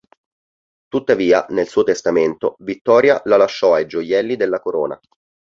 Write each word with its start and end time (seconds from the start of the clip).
Tuttavia, 0.87 1.45
nel 1.49 1.67
suo 1.67 1.83
testamento, 1.83 2.55
Vittoria 2.61 3.21
la 3.25 3.37
lasciò 3.37 3.75
ai 3.75 3.85
gioielli 3.85 4.35
della 4.35 4.59
corona. 4.59 4.99